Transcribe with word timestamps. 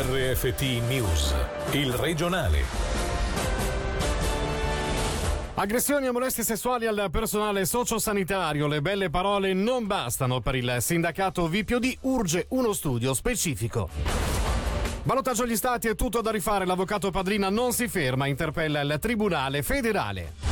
RFT 0.00 0.62
News, 0.86 1.34
il 1.72 1.92
regionale. 1.92 2.62
Aggressioni 5.54 6.06
e 6.06 6.12
molestie 6.12 6.44
sessuali 6.44 6.86
al 6.86 7.08
personale 7.10 7.64
sociosanitario. 7.64 8.68
Le 8.68 8.80
belle 8.80 9.10
parole 9.10 9.54
non 9.54 9.88
bastano 9.88 10.38
per 10.38 10.54
il 10.54 10.76
sindacato 10.78 11.48
VPOD. 11.48 11.96
Urge 12.02 12.46
uno 12.50 12.72
studio 12.74 13.12
specifico. 13.12 13.88
Valutaggio 15.02 15.42
agli 15.42 15.56
stati 15.56 15.88
è 15.88 15.96
tutto 15.96 16.20
da 16.20 16.30
rifare. 16.30 16.64
L'avvocato 16.64 17.10
Padrina 17.10 17.48
non 17.50 17.72
si 17.72 17.88
ferma, 17.88 18.28
interpella 18.28 18.82
il 18.82 18.98
Tribunale 19.00 19.64
federale. 19.64 20.47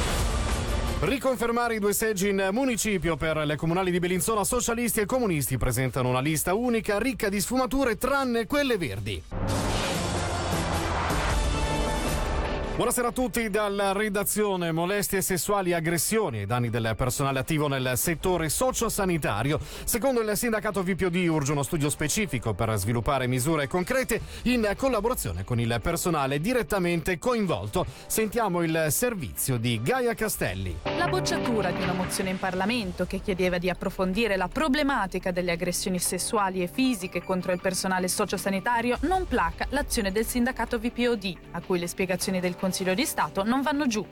Riconfermare 0.98 1.74
i 1.74 1.78
due 1.78 1.92
seggi 1.92 2.30
in 2.30 2.48
municipio 2.52 3.16
per 3.16 3.36
le 3.36 3.56
comunali 3.56 3.90
di 3.90 3.98
Bellinzona, 3.98 4.44
socialisti 4.44 5.00
e 5.00 5.04
comunisti 5.04 5.58
presentano 5.58 6.08
una 6.08 6.20
lista 6.20 6.54
unica 6.54 6.98
ricca 6.98 7.28
di 7.28 7.38
sfumature 7.38 7.98
tranne 7.98 8.46
quelle 8.46 8.78
verdi. 8.78 9.22
Buonasera 12.76 13.08
a 13.08 13.12
tutti 13.12 13.48
dalla 13.48 13.92
redazione. 13.92 14.70
Molestie 14.70 15.22
sessuali, 15.22 15.72
aggressioni 15.72 16.40
ai 16.40 16.44
danni 16.44 16.68
del 16.68 16.92
personale 16.94 17.38
attivo 17.38 17.68
nel 17.68 17.92
settore 17.94 18.50
sociosanitario. 18.50 19.58
Secondo 19.84 20.20
il 20.20 20.36
sindacato 20.36 20.82
VPOD 20.82 21.26
urge 21.26 21.52
uno 21.52 21.62
studio 21.62 21.88
specifico 21.88 22.52
per 22.52 22.76
sviluppare 22.76 23.26
misure 23.28 23.66
concrete 23.66 24.20
in 24.42 24.70
collaborazione 24.76 25.42
con 25.42 25.58
il 25.58 25.78
personale 25.82 26.38
direttamente 26.38 27.18
coinvolto. 27.18 27.86
Sentiamo 28.08 28.62
il 28.62 28.88
servizio 28.90 29.56
di 29.56 29.80
Gaia 29.82 30.12
Castelli. 30.12 30.76
La 30.98 31.08
bocciatura 31.08 31.70
di 31.70 31.82
una 31.82 31.94
mozione 31.94 32.28
in 32.28 32.38
Parlamento 32.38 33.06
che 33.06 33.22
chiedeva 33.22 33.56
di 33.56 33.70
approfondire 33.70 34.36
la 34.36 34.48
problematica 34.48 35.30
delle 35.30 35.52
aggressioni 35.52 35.98
sessuali 35.98 36.62
e 36.62 36.66
fisiche 36.66 37.22
contro 37.22 37.52
il 37.52 37.60
personale 37.62 38.06
sociosanitario 38.08 38.98
non 39.00 39.26
placa 39.26 39.66
l'azione 39.70 40.12
del 40.12 40.26
sindacato 40.26 40.78
VPOD, 40.78 41.36
a 41.52 41.62
cui 41.62 41.78
le 41.78 41.86
spiegazioni 41.86 42.38
del 42.38 42.50
Consiglio 42.50 42.64
di 42.94 43.04
Stato 43.04 43.44
non 43.44 43.62
vanno 43.62 43.86
giù. 43.86 44.04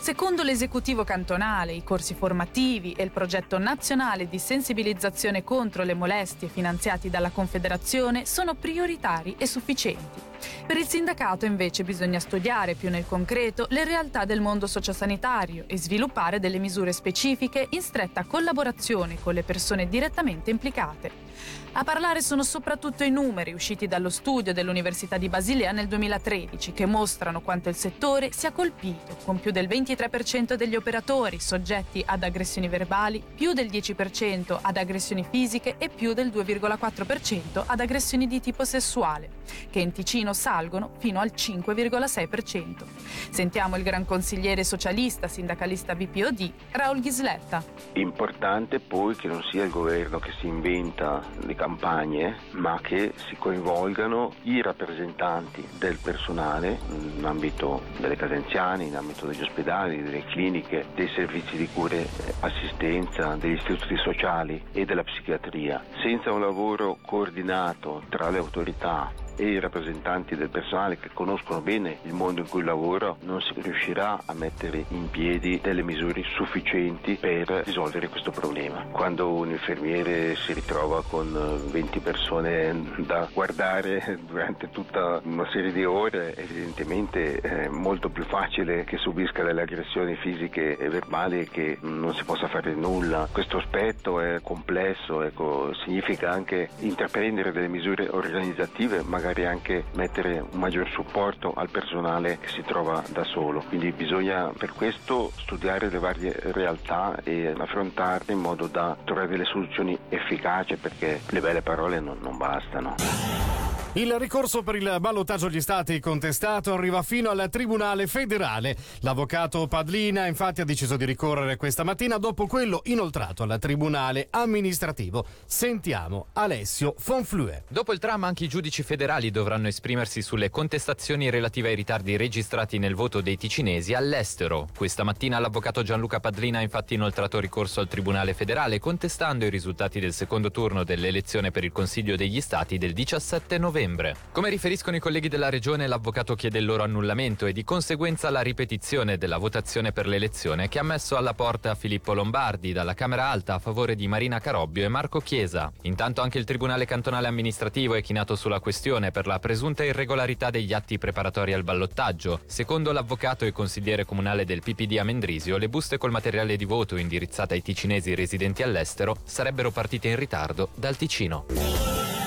Secondo 0.00 0.42
l'esecutivo 0.42 1.04
cantonale, 1.04 1.72
i 1.72 1.84
corsi 1.84 2.14
formativi 2.14 2.92
e 2.92 3.04
il 3.04 3.10
progetto 3.10 3.58
nazionale 3.58 4.28
di 4.28 4.38
sensibilizzazione 4.38 5.44
contro 5.44 5.84
le 5.84 5.94
molestie 5.94 6.48
finanziati 6.48 7.08
dalla 7.08 7.30
Confederazione 7.30 8.26
sono 8.26 8.54
prioritari 8.54 9.36
e 9.38 9.46
sufficienti. 9.46 10.28
Per 10.66 10.76
il 10.76 10.86
sindacato 10.86 11.44
invece 11.44 11.84
bisogna 11.84 12.18
studiare 12.18 12.74
più 12.74 12.88
nel 12.90 13.06
concreto 13.06 13.66
le 13.70 13.84
realtà 13.84 14.24
del 14.24 14.40
mondo 14.40 14.66
sociosanitario 14.66 15.64
e 15.66 15.76
sviluppare 15.76 16.40
delle 16.40 16.58
misure 16.58 16.92
specifiche 16.92 17.66
in 17.70 17.82
stretta 17.82 18.24
collaborazione 18.24 19.18
con 19.20 19.34
le 19.34 19.42
persone 19.42 19.88
direttamente 19.88 20.50
implicate. 20.50 21.28
A 21.72 21.84
parlare 21.84 22.20
sono 22.20 22.42
soprattutto 22.42 23.04
i 23.04 23.10
numeri 23.10 23.52
usciti 23.52 23.86
dallo 23.86 24.10
studio 24.10 24.52
dell'Università 24.52 25.18
di 25.18 25.28
Basilea 25.28 25.72
nel 25.72 25.86
2013 25.86 26.72
che 26.72 26.86
mostrano 26.86 27.40
quanto 27.42 27.68
il 27.68 27.76
settore 27.76 27.99
sia 28.30 28.50
colpito, 28.52 29.16
con 29.24 29.38
più 29.38 29.50
del 29.50 29.68
23% 29.68 30.54
degli 30.54 30.74
operatori 30.74 31.38
soggetti 31.38 32.02
ad 32.04 32.22
aggressioni 32.22 32.66
verbali, 32.66 33.22
più 33.34 33.52
del 33.52 33.66
10% 33.66 34.58
ad 34.62 34.76
aggressioni 34.78 35.26
fisiche 35.28 35.74
e 35.76 35.90
più 35.90 36.14
del 36.14 36.28
2,4% 36.28 37.62
ad 37.66 37.78
aggressioni 37.78 38.26
di 38.26 38.40
tipo 38.40 38.64
sessuale, 38.64 39.28
che 39.68 39.80
in 39.80 39.92
Ticino 39.92 40.32
salgono 40.32 40.92
fino 40.98 41.20
al 41.20 41.32
5,6%. 41.36 42.84
Sentiamo 43.28 43.76
il 43.76 43.82
gran 43.82 44.06
consigliere 44.06 44.64
socialista 44.64 45.28
sindacalista 45.28 45.94
BPOD, 45.94 46.52
Raul 46.70 47.00
Ghisletta. 47.00 47.62
Importante 47.94 48.80
poi 48.80 49.14
che 49.14 49.28
non 49.28 49.42
sia 49.50 49.64
il 49.64 49.70
governo 49.70 50.18
che 50.18 50.32
si 50.40 50.46
inventa 50.46 51.22
le 51.44 51.54
campagne, 51.54 52.38
ma 52.52 52.78
che 52.80 53.12
si 53.28 53.36
coinvolgano 53.36 54.32
i 54.44 54.62
rappresentanti 54.62 55.66
del 55.78 55.98
personale 56.02 56.78
in 56.88 57.24
ambito 57.24 57.89
delle 57.98 58.16
case 58.16 58.34
anziane, 58.34 58.84
in 58.84 58.96
ambito 58.96 59.26
degli 59.26 59.42
ospedali, 59.42 60.02
delle 60.02 60.24
cliniche, 60.24 60.86
dei 60.94 61.08
servizi 61.14 61.56
di 61.56 61.68
cure 61.72 62.02
e 62.02 62.34
assistenza, 62.40 63.36
degli 63.36 63.56
istituti 63.56 63.96
sociali 63.96 64.62
e 64.72 64.84
della 64.84 65.04
psichiatria. 65.04 65.82
Senza 66.02 66.32
un 66.32 66.40
lavoro 66.40 66.98
coordinato 67.04 68.02
tra 68.08 68.30
le 68.30 68.38
autorità 68.38 69.28
e 69.40 69.52
i 69.52 69.58
rappresentanti 69.58 70.36
del 70.36 70.50
personale 70.50 70.98
che 70.98 71.08
conoscono 71.14 71.62
bene 71.62 72.00
il 72.02 72.12
mondo 72.12 72.42
in 72.42 72.48
cui 72.48 72.62
lavoro 72.62 73.16
non 73.22 73.40
si 73.40 73.54
riuscirà 73.56 74.20
a 74.26 74.34
mettere 74.34 74.84
in 74.88 75.08
piedi 75.08 75.58
delle 75.62 75.82
misure 75.82 76.22
sufficienti 76.34 77.14
per 77.14 77.48
risolvere 77.64 78.08
questo 78.08 78.30
problema. 78.30 78.84
Quando 78.90 79.32
un 79.32 79.48
infermiere 79.48 80.36
si 80.36 80.52
ritrova 80.52 81.02
con 81.02 81.58
20 81.70 82.00
persone 82.00 82.92
da 82.98 83.26
guardare 83.32 84.18
durante 84.28 84.68
tutta 84.68 85.20
una 85.24 85.48
serie 85.50 85.72
di 85.72 85.86
ore, 85.86 86.36
evidentemente 86.36 87.40
è 87.40 87.68
molto 87.68 88.10
più 88.10 88.24
facile 88.24 88.84
che 88.84 88.98
subisca 88.98 89.42
delle 89.42 89.62
aggressioni 89.62 90.16
fisiche 90.16 90.76
e 90.76 90.88
verbali 90.90 91.48
che 91.48 91.78
non 91.80 92.14
si 92.14 92.24
possa 92.24 92.46
fare 92.46 92.74
nulla. 92.74 93.26
Questo 93.32 93.56
aspetto 93.56 94.20
è 94.20 94.40
complesso, 94.42 95.22
ecco, 95.22 95.72
significa 95.82 96.30
anche 96.30 96.68
intraprendere 96.80 97.52
delle 97.52 97.68
misure 97.68 98.06
organizzative, 98.10 99.02
magari 99.02 99.29
magari 99.30 99.46
anche 99.46 99.84
mettere 99.94 100.40
un 100.40 100.58
maggior 100.58 100.88
supporto 100.88 101.52
al 101.54 101.70
personale 101.70 102.38
che 102.40 102.48
si 102.48 102.62
trova 102.62 103.02
da 103.10 103.22
solo. 103.24 103.62
Quindi 103.68 103.92
bisogna 103.92 104.52
per 104.56 104.72
questo 104.72 105.30
studiare 105.36 105.88
le 105.88 105.98
varie 105.98 106.34
realtà 106.52 107.18
e 107.22 107.54
affrontarle 107.56 108.32
in 108.32 108.40
modo 108.40 108.66
da 108.66 108.96
trovare 109.04 109.28
delle 109.28 109.44
soluzioni 109.44 109.96
efficaci 110.08 110.76
perché 110.76 111.20
le 111.28 111.40
belle 111.40 111.62
parole 111.62 112.00
non, 112.00 112.18
non 112.20 112.36
bastano. 112.36 113.49
Il 113.94 114.14
ricorso 114.20 114.62
per 114.62 114.76
il 114.76 114.98
ballottaggio 115.00 115.46
agli 115.46 115.60
stati 115.60 115.98
contestato 115.98 116.72
arriva 116.72 117.02
fino 117.02 117.28
al 117.30 117.48
Tribunale 117.50 118.06
federale. 118.06 118.76
L'avvocato 119.00 119.66
Padlina 119.66 120.28
infatti 120.28 120.60
ha 120.60 120.64
deciso 120.64 120.96
di 120.96 121.04
ricorrere 121.04 121.56
questa 121.56 121.82
mattina 121.82 122.16
dopo 122.16 122.46
quello 122.46 122.82
inoltrato 122.84 123.42
al 123.42 123.58
Tribunale 123.58 124.28
amministrativo. 124.30 125.26
Sentiamo 125.44 126.26
Alessio 126.34 126.94
Fonflue. 126.98 127.64
Dopo 127.66 127.92
il 127.92 127.98
tram 127.98 128.22
anche 128.22 128.44
i 128.44 128.48
giudici 128.48 128.84
federali 128.84 129.32
dovranno 129.32 129.66
esprimersi 129.66 130.22
sulle 130.22 130.50
contestazioni 130.50 131.28
relative 131.28 131.70
ai 131.70 131.74
ritardi 131.74 132.16
registrati 132.16 132.78
nel 132.78 132.94
voto 132.94 133.20
dei 133.20 133.36
ticinesi 133.36 133.92
all'estero. 133.92 134.68
Questa 134.72 135.02
mattina 135.02 135.40
l'avvocato 135.40 135.82
Gianluca 135.82 136.20
Padlina 136.20 136.58
ha 136.58 136.62
infatti 136.62 136.94
inoltrato 136.94 137.40
ricorso 137.40 137.80
al 137.80 137.88
Tribunale 137.88 138.34
federale 138.34 138.78
contestando 138.78 139.44
i 139.44 139.50
risultati 139.50 139.98
del 139.98 140.12
secondo 140.12 140.52
turno 140.52 140.84
dell'elezione 140.84 141.50
per 141.50 141.64
il 141.64 141.72
Consiglio 141.72 142.14
degli 142.14 142.40
Stati 142.40 142.78
del 142.78 142.92
17 142.92 143.58
novembre 143.58 143.78
novembre. 143.80 144.14
Come 144.32 144.50
riferiscono 144.50 144.96
i 144.96 145.00
colleghi 145.00 145.28
della 145.28 145.48
regione, 145.48 145.86
l'avvocato 145.86 146.34
chiede 146.34 146.58
il 146.58 146.66
loro 146.66 146.82
annullamento 146.82 147.46
e 147.46 147.52
di 147.52 147.64
conseguenza 147.64 148.30
la 148.30 148.42
ripetizione 148.42 149.16
della 149.16 149.38
votazione 149.38 149.92
per 149.92 150.06
l'elezione 150.06 150.68
che 150.68 150.78
ha 150.78 150.82
messo 150.82 151.16
alla 151.16 151.34
porta 151.34 151.74
Filippo 151.74 152.12
Lombardi 152.12 152.72
dalla 152.72 152.94
Camera 152.94 153.28
Alta 153.28 153.54
a 153.54 153.58
favore 153.58 153.94
di 153.94 154.06
Marina 154.06 154.38
Carobbio 154.38 154.84
e 154.84 154.88
Marco 154.88 155.20
Chiesa. 155.20 155.72
Intanto 155.82 156.20
anche 156.20 156.38
il 156.38 156.44
Tribunale 156.44 156.84
Cantonale 156.84 157.26
Amministrativo 157.26 157.94
è 157.94 158.02
chinato 158.02 158.36
sulla 158.36 158.60
questione 158.60 159.10
per 159.10 159.26
la 159.26 159.38
presunta 159.38 159.84
irregolarità 159.84 160.50
degli 160.50 160.72
atti 160.72 160.98
preparatori 160.98 161.52
al 161.52 161.64
ballottaggio. 161.64 162.40
Secondo 162.46 162.92
l'avvocato 162.92 163.44
e 163.44 163.52
consigliere 163.52 164.04
comunale 164.04 164.44
del 164.44 164.60
PPD 164.60 164.98
a 164.98 165.04
Mendrisio, 165.04 165.56
le 165.56 165.68
buste 165.68 165.96
col 165.98 166.10
materiale 166.10 166.56
di 166.56 166.64
voto 166.64 166.96
indirizzate 166.96 167.54
ai 167.54 167.62
ticinesi 167.62 168.14
residenti 168.14 168.62
all'estero 168.62 169.16
sarebbero 169.24 169.70
partite 169.70 170.08
in 170.08 170.16
ritardo 170.16 170.68
dal 170.74 170.96
Ticino. 170.96 172.19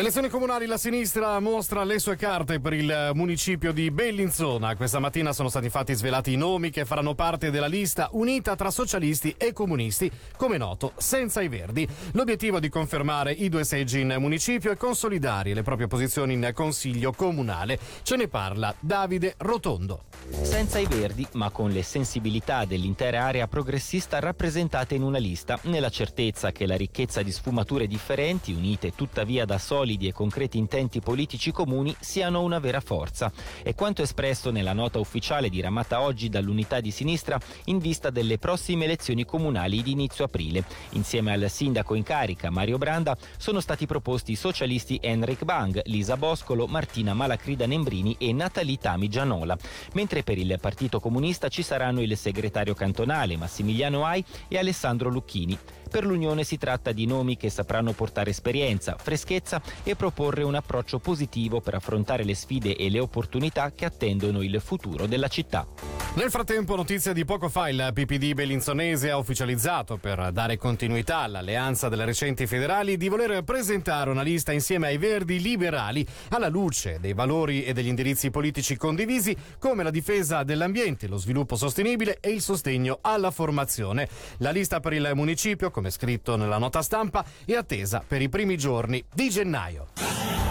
Elezioni 0.00 0.30
comunali, 0.30 0.64
la 0.64 0.78
sinistra 0.78 1.38
mostra 1.40 1.84
le 1.84 1.98
sue 1.98 2.16
carte 2.16 2.58
per 2.58 2.72
il 2.72 3.10
municipio 3.12 3.70
di 3.70 3.90
Bellinzona. 3.90 4.74
Questa 4.74 4.98
mattina 4.98 5.34
sono 5.34 5.50
stati 5.50 5.66
infatti 5.66 5.92
svelati 5.92 6.32
i 6.32 6.36
nomi 6.36 6.70
che 6.70 6.86
faranno 6.86 7.14
parte 7.14 7.50
della 7.50 7.66
lista 7.66 8.08
unita 8.12 8.56
tra 8.56 8.70
socialisti 8.70 9.34
e 9.36 9.52
comunisti, 9.52 10.10
come 10.38 10.56
noto, 10.56 10.94
senza 10.96 11.42
i 11.42 11.48
verdi. 11.48 11.86
L'obiettivo 12.12 12.56
è 12.56 12.60
di 12.60 12.70
confermare 12.70 13.32
i 13.32 13.50
due 13.50 13.62
seggi 13.62 14.00
in 14.00 14.16
municipio 14.18 14.70
e 14.70 14.78
consolidare 14.78 15.52
le 15.52 15.62
proprie 15.62 15.86
posizioni 15.86 16.32
in 16.32 16.50
consiglio 16.54 17.12
comunale. 17.12 17.78
Ce 18.02 18.16
ne 18.16 18.26
parla 18.26 18.74
Davide 18.80 19.34
Rotondo. 19.36 20.04
Senza 20.30 20.78
i 20.78 20.86
verdi, 20.86 21.26
ma 21.32 21.50
con 21.50 21.72
le 21.72 21.82
sensibilità 21.82 22.64
dell'intera 22.64 23.24
area 23.24 23.46
progressista 23.48 24.18
rappresentate 24.18 24.94
in 24.94 25.02
una 25.02 25.18
lista, 25.18 25.58
nella 25.64 25.90
certezza 25.90 26.52
che 26.52 26.64
la 26.64 26.76
ricchezza 26.76 27.20
di 27.20 27.32
sfumature 27.32 27.86
differenti, 27.86 28.54
unite 28.54 28.94
tuttavia 28.94 29.44
da 29.44 29.58
solidi 29.58 29.88
solidi 29.90 30.06
e 30.06 30.12
concreti 30.12 30.58
intenti 30.58 31.00
politici 31.00 31.50
comuni 31.50 31.94
siano 31.98 32.42
una 32.42 32.60
vera 32.60 32.80
forza. 32.80 33.32
È 33.62 33.74
quanto 33.74 34.02
espresso 34.02 34.50
nella 34.50 34.72
nota 34.72 34.98
ufficiale 34.98 35.48
diramata 35.48 36.00
oggi 36.00 36.28
dall'unità 36.28 36.80
di 36.80 36.90
sinistra 36.92 37.38
in 37.64 37.78
vista 37.78 38.10
delle 38.10 38.38
prossime 38.38 38.84
elezioni 38.84 39.24
comunali 39.24 39.82
di 39.82 39.90
inizio 39.90 40.24
aprile. 40.24 40.64
Insieme 40.90 41.32
al 41.32 41.50
sindaco 41.50 41.94
in 41.94 42.04
carica 42.04 42.50
Mario 42.50 42.78
Branda 42.78 43.16
sono 43.36 43.60
stati 43.60 43.86
proposti 43.86 44.32
i 44.32 44.36
socialisti 44.36 44.98
Enric 45.02 45.44
Bang, 45.44 45.80
Lisa 45.86 46.16
Boscolo, 46.16 46.66
Martina 46.66 47.14
Malacrida 47.14 47.66
Nembrini 47.66 48.14
e 48.18 48.32
Natalie 48.32 48.78
Tami 48.78 49.08
Gianola. 49.08 49.56
Mentre 49.94 50.22
per 50.22 50.38
il 50.38 50.58
Partito 50.60 51.00
Comunista 51.00 51.48
ci 51.48 51.62
saranno 51.62 52.00
il 52.00 52.16
segretario 52.16 52.74
cantonale 52.74 53.36
Massimiliano 53.36 54.04
Ai 54.04 54.24
e 54.46 54.58
Alessandro 54.58 55.08
Lucchini. 55.10 55.58
Per 55.90 56.04
l'Unione 56.04 56.44
si 56.44 56.56
tratta 56.56 56.92
di 56.92 57.04
nomi 57.04 57.36
che 57.36 57.50
sapranno 57.50 57.90
portare 57.92 58.30
esperienza, 58.30 58.96
freschezza 58.96 59.60
e 59.82 59.96
proporre 59.96 60.42
un 60.42 60.54
approccio 60.54 60.98
positivo 60.98 61.60
per 61.60 61.74
affrontare 61.74 62.24
le 62.24 62.34
sfide 62.34 62.76
e 62.76 62.90
le 62.90 63.00
opportunità 63.00 63.72
che 63.72 63.84
attendono 63.84 64.42
il 64.42 64.60
futuro 64.60 65.06
della 65.06 65.28
città. 65.28 65.66
Nel 66.14 66.30
frattempo, 66.30 66.74
notizia 66.74 67.12
di 67.12 67.24
poco 67.24 67.48
fa, 67.48 67.68
il 67.68 67.90
PPD 67.94 68.34
bellinzonese 68.34 69.10
ha 69.10 69.16
ufficializzato, 69.16 69.96
per 69.96 70.32
dare 70.32 70.56
continuità 70.56 71.18
all'alleanza 71.18 71.88
delle 71.88 72.04
recenti 72.04 72.48
federali, 72.48 72.96
di 72.96 73.08
voler 73.08 73.42
presentare 73.44 74.10
una 74.10 74.22
lista 74.22 74.50
insieme 74.50 74.88
ai 74.88 74.98
Verdi 74.98 75.40
liberali 75.40 76.04
alla 76.30 76.48
luce 76.48 76.98
dei 77.00 77.12
valori 77.12 77.62
e 77.62 77.72
degli 77.72 77.86
indirizzi 77.86 78.30
politici 78.30 78.76
condivisi 78.76 79.36
come 79.58 79.84
la 79.84 79.90
difesa 79.90 80.42
dell'ambiente, 80.42 81.06
lo 81.06 81.16
sviluppo 81.16 81.54
sostenibile 81.54 82.18
e 82.20 82.30
il 82.30 82.40
sostegno 82.40 82.98
alla 83.02 83.30
formazione. 83.30 84.08
La 84.38 84.50
lista 84.50 84.80
per 84.80 84.94
il 84.94 85.12
municipio, 85.14 85.70
come 85.70 85.90
scritto 85.90 86.34
nella 86.34 86.58
nota 86.58 86.82
stampa, 86.82 87.24
è 87.44 87.54
attesa 87.54 88.02
per 88.06 88.20
i 88.20 88.28
primi 88.28 88.56
giorni 88.56 89.04
di 89.14 89.30
gennaio. 89.30 89.69
よ。 89.74 90.49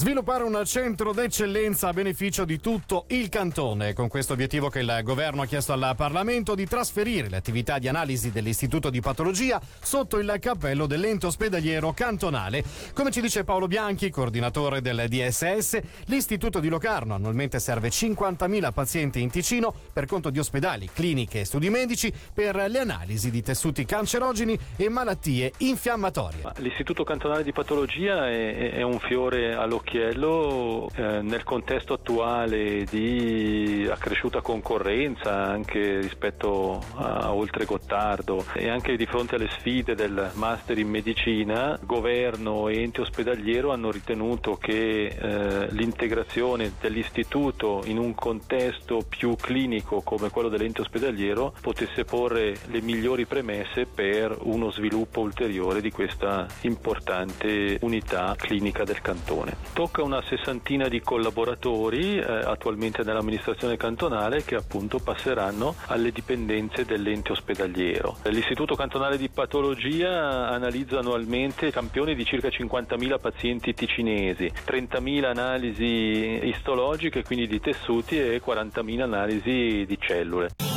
Sviluppare 0.00 0.44
un 0.44 0.62
centro 0.64 1.12
d'eccellenza 1.12 1.88
a 1.88 1.92
beneficio 1.92 2.46
di 2.46 2.58
tutto 2.58 3.04
il 3.08 3.28
cantone. 3.28 3.92
Con 3.92 4.08
questo 4.08 4.32
obiettivo 4.32 4.70
che 4.70 4.78
il 4.78 5.00
governo 5.02 5.42
ha 5.42 5.44
chiesto 5.44 5.74
al 5.74 5.92
Parlamento 5.94 6.54
di 6.54 6.64
trasferire 6.66 7.28
le 7.28 7.36
attività 7.36 7.78
di 7.78 7.86
analisi 7.86 8.32
dell'Istituto 8.32 8.88
di 8.88 9.02
Patologia 9.02 9.60
sotto 9.78 10.16
il 10.16 10.34
cappello 10.40 10.86
dell'ente 10.86 11.26
ospedaliero 11.26 11.92
cantonale. 11.92 12.64
Come 12.94 13.10
ci 13.10 13.20
dice 13.20 13.44
Paolo 13.44 13.66
Bianchi, 13.66 14.08
coordinatore 14.08 14.80
del 14.80 15.04
DSS, 15.06 15.78
l'Istituto 16.06 16.60
di 16.60 16.70
Locarno 16.70 17.12
annualmente 17.12 17.58
serve 17.58 17.90
50.000 17.90 18.72
pazienti 18.72 19.20
in 19.20 19.28
Ticino 19.28 19.70
per 19.92 20.06
conto 20.06 20.30
di 20.30 20.38
ospedali, 20.38 20.88
cliniche 20.90 21.40
e 21.40 21.44
studi 21.44 21.68
medici 21.68 22.10
per 22.32 22.56
le 22.56 22.78
analisi 22.78 23.30
di 23.30 23.42
tessuti 23.42 23.84
cancerogeni 23.84 24.58
e 24.76 24.88
malattie 24.88 25.52
infiammatorie. 25.58 26.52
L'Istituto 26.56 27.04
cantonale 27.04 27.42
di 27.42 27.52
Patologia 27.52 28.30
è, 28.30 28.72
è 28.76 28.82
un 28.82 28.98
fiore 28.98 29.52
all'occhio 29.52 29.88
Occhiello 29.90 30.88
eh, 30.94 31.20
nel 31.20 31.42
contesto 31.42 31.94
attuale 31.94 32.84
di 32.84 33.88
accresciuta 33.90 34.40
concorrenza 34.40 35.48
anche 35.48 35.98
rispetto 35.98 36.80
a 36.94 37.34
Oltre 37.34 37.64
Gottardo 37.64 38.44
e 38.52 38.68
anche 38.68 38.96
di 38.96 39.04
fronte 39.06 39.34
alle 39.34 39.48
sfide 39.58 39.96
del 39.96 40.30
master 40.34 40.78
in 40.78 40.88
medicina, 40.88 41.76
governo 41.82 42.68
e 42.68 42.82
ente 42.82 43.00
ospedaliero 43.00 43.72
hanno 43.72 43.90
ritenuto 43.90 44.56
che 44.60 45.06
eh, 45.06 45.66
l'integrazione 45.72 46.74
dell'istituto 46.80 47.82
in 47.86 47.98
un 47.98 48.14
contesto 48.14 49.00
più 49.08 49.34
clinico 49.34 50.02
come 50.02 50.30
quello 50.30 50.48
dell'ente 50.48 50.82
ospedaliero 50.82 51.52
potesse 51.60 52.04
porre 52.04 52.54
le 52.66 52.80
migliori 52.80 53.26
premesse 53.26 53.86
per 53.86 54.38
uno 54.42 54.70
sviluppo 54.70 55.18
ulteriore 55.18 55.80
di 55.80 55.90
questa 55.90 56.46
importante 56.60 57.78
unità 57.80 58.36
clinica 58.38 58.84
del 58.84 59.00
cantone 59.00 59.79
tocca 59.80 60.02
una 60.02 60.22
sessantina 60.28 60.88
di 60.88 61.00
collaboratori 61.00 62.18
eh, 62.18 62.22
attualmente 62.22 63.02
nell'amministrazione 63.02 63.78
cantonale 63.78 64.44
che 64.44 64.54
appunto 64.54 64.98
passeranno 64.98 65.74
alle 65.86 66.12
dipendenze 66.12 66.84
dell'ente 66.84 67.32
ospedaliero. 67.32 68.18
L'Istituto 68.24 68.74
cantonale 68.74 69.16
di 69.16 69.30
patologia 69.30 70.50
analizza 70.50 70.98
annualmente 70.98 71.70
campioni 71.70 72.14
di 72.14 72.26
circa 72.26 72.48
50.000 72.48 73.18
pazienti 73.18 73.72
ticinesi, 73.72 74.52
30.000 74.66 75.24
analisi 75.24 76.40
istologiche, 76.44 77.24
quindi 77.24 77.46
di 77.46 77.58
tessuti 77.58 78.20
e 78.20 78.42
40.000 78.44 79.00
analisi 79.00 79.86
di 79.86 79.96
cellule. 79.98 80.69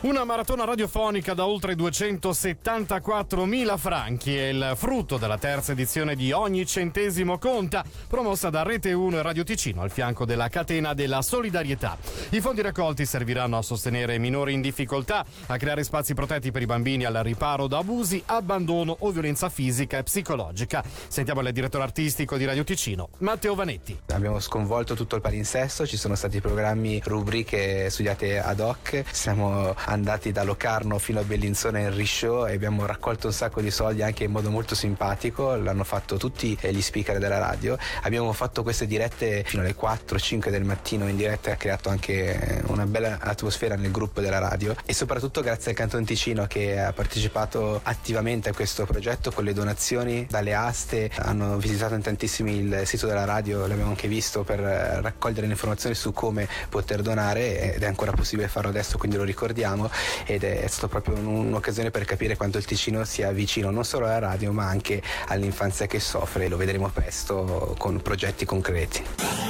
Una 0.00 0.22
maratona 0.22 0.64
radiofonica 0.64 1.34
da 1.34 1.44
oltre 1.44 1.74
274.000 1.74 3.76
franchi 3.76 4.36
è 4.36 4.46
il 4.46 4.74
frutto 4.76 5.16
della 5.16 5.38
terza 5.38 5.72
edizione 5.72 6.14
di 6.14 6.30
Ogni 6.30 6.64
Centesimo 6.66 7.36
Conta, 7.36 7.84
promossa 8.06 8.48
da 8.48 8.62
Rete 8.62 8.92
1 8.92 9.18
e 9.18 9.22
Radio 9.22 9.42
Ticino 9.42 9.82
al 9.82 9.90
fianco 9.90 10.24
della 10.24 10.46
catena 10.46 10.94
della 10.94 11.20
solidarietà. 11.20 11.98
I 12.30 12.40
fondi 12.40 12.62
raccolti 12.62 13.04
serviranno 13.04 13.58
a 13.58 13.62
sostenere 13.62 14.18
minori 14.18 14.52
in 14.52 14.60
difficoltà, 14.60 15.26
a 15.46 15.56
creare 15.56 15.82
spazi 15.82 16.14
protetti 16.14 16.52
per 16.52 16.62
i 16.62 16.66
bambini 16.66 17.04
al 17.04 17.18
riparo 17.24 17.66
da 17.66 17.78
abusi, 17.78 18.22
abbandono 18.26 18.94
o 19.00 19.10
violenza 19.10 19.48
fisica 19.48 19.98
e 19.98 20.04
psicologica. 20.04 20.84
Sentiamo 21.08 21.40
il 21.40 21.52
direttore 21.52 21.82
artistico 21.82 22.36
di 22.36 22.44
Radio 22.44 22.62
Ticino, 22.62 23.08
Matteo 23.18 23.56
Vanetti. 23.56 23.98
Abbiamo 24.12 24.38
sconvolto 24.38 24.94
tutto 24.94 25.16
il 25.16 25.22
palinsesto, 25.22 25.88
ci 25.88 25.96
sono 25.96 26.14
stati 26.14 26.40
programmi, 26.40 27.02
rubriche 27.04 27.90
studiate 27.90 28.38
ad 28.38 28.60
hoc, 28.60 29.02
siamo 29.10 29.74
andati 29.88 30.32
da 30.32 30.42
Locarno 30.42 30.98
fino 30.98 31.20
a 31.20 31.22
Bellinzona 31.22 31.78
in 31.78 31.94
Risciò 31.94 32.46
e 32.46 32.54
abbiamo 32.54 32.86
raccolto 32.86 33.28
un 33.28 33.32
sacco 33.32 33.60
di 33.60 33.70
soldi 33.70 34.02
anche 34.02 34.24
in 34.24 34.30
modo 34.30 34.50
molto 34.50 34.74
simpatico, 34.74 35.54
l'hanno 35.56 35.84
fatto 35.84 36.16
tutti 36.16 36.56
gli 36.60 36.80
speaker 36.80 37.18
della 37.18 37.38
radio. 37.38 37.76
Abbiamo 38.02 38.32
fatto 38.32 38.62
queste 38.62 38.86
dirette 38.86 39.44
fino 39.46 39.62
alle 39.62 39.74
4-5 39.74 40.50
del 40.50 40.64
mattino 40.64 41.08
in 41.08 41.16
diretta 41.16 41.50
e 41.50 41.52
ha 41.52 41.56
creato 41.56 41.88
anche 41.88 42.62
una 42.66 42.86
bella 42.86 43.18
atmosfera 43.20 43.76
nel 43.76 43.90
gruppo 43.90 44.20
della 44.20 44.38
radio. 44.38 44.74
E 44.84 44.92
soprattutto 44.92 45.40
grazie 45.40 45.70
al 45.70 45.76
Canton 45.76 46.04
Ticino 46.04 46.46
che 46.46 46.78
ha 46.78 46.92
partecipato 46.92 47.80
attivamente 47.82 48.50
a 48.50 48.52
questo 48.52 48.84
progetto 48.84 49.30
con 49.30 49.44
le 49.44 49.52
donazioni 49.52 50.26
dalle 50.28 50.54
aste, 50.54 51.10
hanno 51.16 51.56
visitato 51.56 51.94
in 51.94 52.02
tantissimi 52.02 52.56
il 52.58 52.82
sito 52.84 53.06
della 53.06 53.24
radio, 53.24 53.66
l'abbiamo 53.66 53.90
anche 53.90 54.08
visto 54.08 54.44
per 54.44 54.58
raccogliere 54.58 55.46
le 55.46 55.52
informazioni 55.52 55.94
su 55.94 56.12
come 56.12 56.48
poter 56.68 57.02
donare 57.02 57.74
ed 57.74 57.82
è 57.82 57.86
ancora 57.86 58.12
possibile 58.12 58.48
farlo 58.48 58.70
adesso, 58.70 58.98
quindi 58.98 59.16
lo 59.16 59.24
ricordiamo 59.24 59.77
Ticino 59.78 59.90
ed 60.24 60.42
è 60.42 60.66
stata 60.66 60.88
proprio 60.88 61.16
un'occasione 61.16 61.90
per 61.90 62.04
capire 62.04 62.36
quanto 62.36 62.58
il 62.58 62.64
Ticino 62.64 63.04
sia 63.04 63.30
vicino 63.30 63.70
non 63.70 63.84
solo 63.84 64.06
alla 64.06 64.18
radio 64.18 64.52
ma 64.52 64.66
anche 64.66 65.00
all'infanzia 65.28 65.86
che 65.86 66.00
soffre 66.00 66.46
e 66.46 66.48
lo 66.48 66.56
vedremo 66.56 66.88
presto 66.88 67.74
con 67.78 68.02
progetti 68.02 68.44
concreti. 68.44 69.47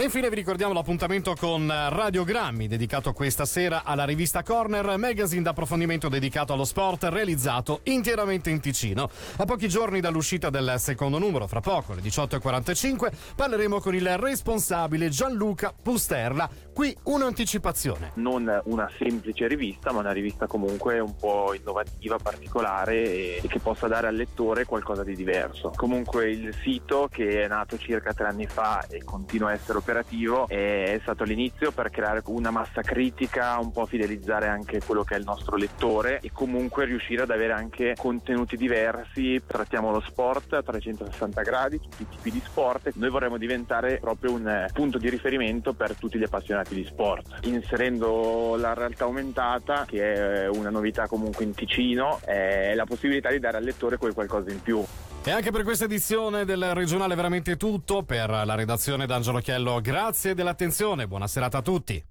E 0.00 0.04
infine 0.04 0.30
vi 0.30 0.36
ricordiamo 0.36 0.72
l'appuntamento 0.72 1.34
con 1.38 1.68
Radiogrammi, 1.68 2.66
dedicato 2.66 3.12
questa 3.12 3.44
sera 3.44 3.82
alla 3.84 4.06
rivista 4.06 4.42
Corner, 4.42 4.96
magazine 4.96 5.42
d'approfondimento 5.42 6.08
dedicato 6.08 6.54
allo 6.54 6.64
sport, 6.64 7.04
realizzato 7.10 7.80
interamente 7.82 8.48
in 8.48 8.60
Ticino. 8.60 9.10
A 9.36 9.44
pochi 9.44 9.68
giorni 9.68 10.00
dall'uscita 10.00 10.48
del 10.48 10.76
secondo 10.78 11.18
numero, 11.18 11.46
fra 11.46 11.60
poco, 11.60 11.92
alle 11.92 12.00
18.45, 12.00 13.10
parleremo 13.36 13.78
con 13.78 13.94
il 13.94 14.16
responsabile 14.16 15.10
Gianluca 15.10 15.74
Pusterla. 15.82 16.48
Qui 16.72 16.96
un'anticipazione. 17.02 18.12
Non 18.14 18.62
una 18.64 18.90
semplice 18.96 19.48
rivista, 19.48 19.92
ma 19.92 19.98
una 19.98 20.12
rivista 20.12 20.46
comunque 20.46 20.98
un 20.98 21.14
po' 21.14 21.52
innovativa, 21.52 22.16
particolare 22.16 23.36
e 23.36 23.46
che 23.46 23.58
possa 23.58 23.86
dare 23.86 24.06
al 24.06 24.14
lettore 24.14 24.64
qualcosa 24.64 25.04
di 25.04 25.14
diverso. 25.14 25.72
Comunque 25.76 26.30
il 26.30 26.54
sito, 26.62 27.06
che 27.12 27.42
è 27.42 27.48
nato 27.48 27.76
circa 27.76 28.14
tre 28.14 28.28
anni 28.28 28.46
fa 28.46 28.86
e 28.88 29.04
continua 29.04 29.50
a 29.50 29.52
essere 29.52 29.72
operativo, 29.72 29.88
operativo 29.90 30.46
è 30.48 30.98
stato 31.02 31.24
l'inizio 31.24 31.72
per 31.72 31.90
creare 31.90 32.22
una 32.26 32.50
massa 32.50 32.82
critica, 32.82 33.58
un 33.58 33.72
po' 33.72 33.86
fidelizzare 33.86 34.46
anche 34.46 34.80
quello 34.84 35.02
che 35.02 35.16
è 35.16 35.18
il 35.18 35.24
nostro 35.24 35.56
lettore 35.56 36.20
e 36.22 36.30
comunque 36.32 36.84
riuscire 36.84 37.22
ad 37.22 37.30
avere 37.30 37.52
anche 37.52 37.94
contenuti 37.98 38.56
diversi. 38.56 39.42
Trattiamo 39.44 39.90
lo 39.90 40.00
sport 40.00 40.52
a 40.54 40.62
360 40.62 41.42
gradi, 41.42 41.80
tutti 41.80 42.02
i 42.02 42.08
tipi 42.08 42.30
di 42.30 42.42
sport. 42.44 42.92
Noi 42.94 43.10
vorremmo 43.10 43.36
diventare 43.36 43.98
proprio 43.98 44.32
un 44.32 44.66
punto 44.72 44.98
di 44.98 45.08
riferimento 45.10 45.72
per 45.72 45.94
tutti 45.96 46.18
gli 46.18 46.24
appassionati 46.24 46.74
di 46.74 46.84
sport, 46.84 47.40
inserendo 47.46 48.56
la 48.56 48.74
realtà 48.74 49.04
aumentata, 49.04 49.84
che 49.86 50.44
è 50.44 50.48
una 50.48 50.70
novità 50.70 51.08
comunque 51.08 51.44
in 51.44 51.54
Ticino, 51.54 52.20
è 52.24 52.74
la 52.74 52.84
possibilità 52.84 53.30
di 53.30 53.40
dare 53.40 53.56
al 53.56 53.64
lettore 53.64 53.96
quel 53.96 54.14
qualcosa 54.14 54.50
in 54.50 54.62
più. 54.62 54.84
E 55.22 55.30
anche 55.30 55.50
per 55.50 55.64
questa 55.64 55.84
edizione 55.84 56.46
del 56.46 56.74
regionale 56.74 57.14
veramente 57.14 57.56
tutto. 57.56 58.02
Per 58.02 58.30
la 58.30 58.54
redazione 58.54 59.04
d'Angelo 59.06 59.40
Chiello, 59.40 59.80
grazie 59.80 60.34
dell'attenzione. 60.34 61.06
Buona 61.06 61.26
serata 61.26 61.58
a 61.58 61.62
tutti. 61.62 62.02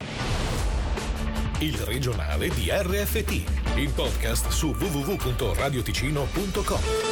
Il 1.60 1.78
regionale 1.80 2.50
di 2.50 2.70
RFT, 2.70 3.75
il 3.75 3.92
podcast 3.94 4.50
su 4.50 4.70
www.radioticino.com. 4.70 7.09